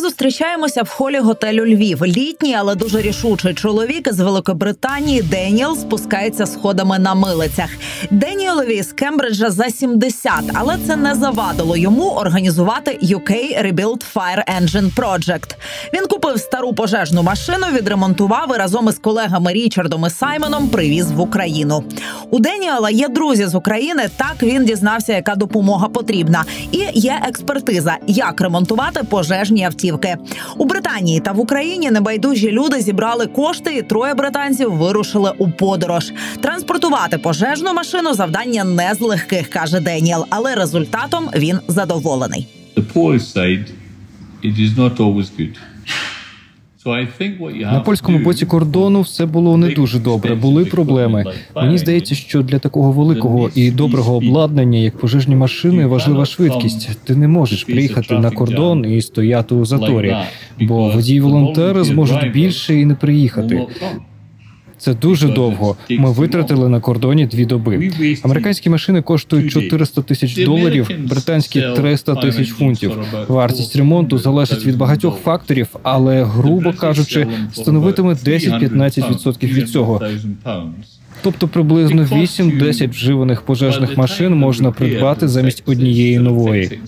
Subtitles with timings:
[0.00, 2.04] зустрічаємося в холі готелю Львів.
[2.04, 7.70] Літній, але дуже рішучий чоловік з Великобританії Деніел спускається сходами на милицях.
[8.10, 13.30] Деніелові з Кембриджа за 70, але це не завадило йому організувати UK
[13.62, 15.56] Rebuild Fire Engine Project.
[15.94, 21.20] Він купив стару пожежну машину, відремонтував і разом із колегами Річардом і Саймоном привіз в
[21.20, 21.84] Україну.
[22.30, 24.08] У Деніела є друзі з України.
[24.16, 29.85] Так він дізнався, яка допомога потрібна, і є експертиза, як ремонтувати пожежні автівки
[30.56, 31.90] у Британії та в Україні.
[31.90, 36.12] Небайдужі люди зібрали кошти, і троє британців вирушили у подорож.
[36.40, 42.48] Транспортувати пожежну машину завдання не з легких, каже Деніел, але результатом він задоволений.
[42.76, 43.66] The poor side,
[44.44, 45.56] it is not always good.
[47.72, 50.34] На польському боці кордону все було не дуже добре.
[50.34, 51.24] Були проблеми.
[51.56, 57.04] Мені здається, що для такого великого і доброго обладнання, як пожежні машини, важлива швидкість.
[57.04, 60.16] Ти не можеш приїхати на кордон і стояти у заторі,
[60.60, 63.66] бо водії волонтери зможуть більше і не приїхати.
[64.78, 65.76] Це дуже довго.
[65.90, 67.90] Ми витратили на кордоні дві доби.
[68.22, 72.98] Американські машини коштують 400 тисяч доларів, британські 300 тисяч фунтів.
[73.28, 80.02] Вартість ремонту залежить від багатьох факторів, але грубо кажучи, становитиме 10-15% від цього.
[81.22, 86.80] Тобто приблизно 8-10 вживаних пожежних машин можна придбати замість однієї нової.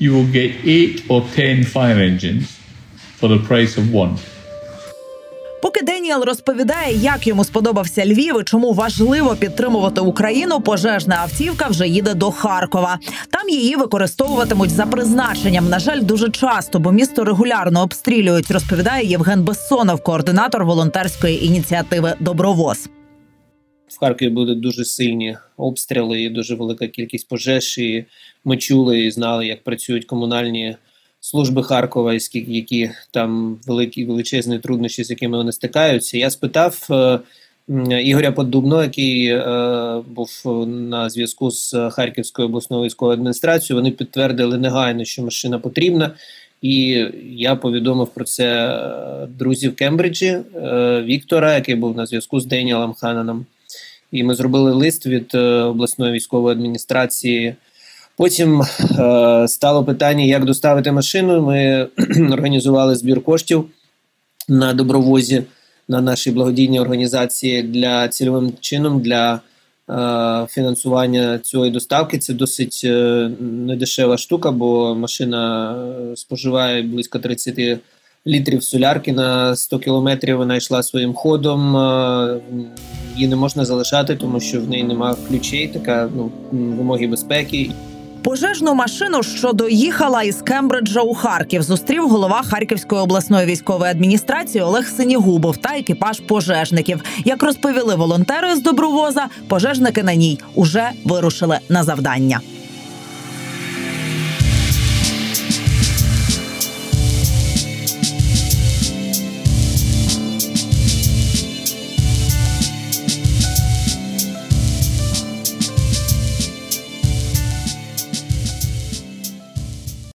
[0.00, 2.46] You will get 8 or 10 fire engines
[3.20, 4.16] for the price of one.
[6.10, 11.88] Поки Деніел розповідає, як йому сподобався Львів і чому важливо підтримувати Україну, пожежна автівка вже
[11.88, 12.98] їде до Харкова.
[13.30, 15.68] Там її використовуватимуть за призначенням.
[15.68, 18.50] На жаль, дуже часто, бо місто регулярно обстрілюють.
[18.50, 22.88] Розповідає Євген Бессонов, координатор волонтерської ініціативи Добровоз.
[23.88, 27.78] В Харкові були дуже сильні обстріли, і дуже велика кількість пожеж.
[27.78, 28.04] І
[28.44, 30.76] ми чули і знали, як працюють комунальні
[31.20, 36.18] служби Харкова, які там великі величезні труднощі, з якими вони стикаються.
[36.18, 37.20] Я спитав е,
[38.02, 43.82] Ігоря Поддубно, який е, був на зв'язку з Харківською обласною військовою адміністрацією.
[43.82, 46.10] Вони підтвердили негайно, що машина потрібна.
[46.62, 47.06] І
[47.36, 50.38] я повідомив про це е, друзів Кембриджі
[51.04, 53.46] Віктора, який був на зв'язку з Деніелом Хананом.
[54.12, 57.54] І ми зробили лист від обласної військової адміністрації.
[58.20, 61.42] Потім е, стало питання, як доставити машину.
[61.42, 61.88] Ми
[62.32, 63.64] організували збір коштів
[64.48, 65.42] на добровозі
[65.88, 72.18] на нашій благодійній організації для цільовим чином для е, фінансування цієї доставки.
[72.18, 75.72] Це досить е, недешева штука, бо машина
[76.12, 77.78] е, споживає близько 30
[78.26, 80.36] літрів солярки на 100 кілометрів.
[80.36, 81.76] Вона йшла своїм ходом.
[81.76, 82.40] е,
[83.14, 87.70] Її не можна залишати, тому що в неї немає ключей, така ну, вимоги безпеки.
[88.22, 94.88] Пожежну машину, що доїхала із Кембриджа у Харків, зустрів голова Харківської обласної військової адміністрації Олег
[94.88, 97.02] Синігубов та екіпаж пожежників.
[97.24, 102.40] Як розповіли волонтери з добровоза, пожежники на ній уже вирушили на завдання.